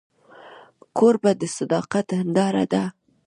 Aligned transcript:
کوربه 0.97 1.31
د 1.39 1.41
صداقت 1.57 2.07
هنداره 2.19 2.65
ده. 2.73 2.83